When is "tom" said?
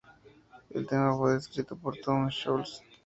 1.97-2.27